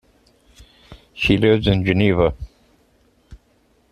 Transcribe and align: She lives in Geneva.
She 1.13 1.37
lives 1.37 1.67
in 1.67 1.85
Geneva. 1.85 2.33